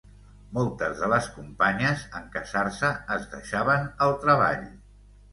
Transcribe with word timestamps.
Moltes 0.57 1.01
de 1.01 1.09
les 1.09 1.25
companyes, 1.33 2.05
en 2.19 2.25
casar-se, 2.35 2.89
es 3.17 3.27
deixaven 3.35 3.85
el 4.07 4.15
treball. 4.25 4.65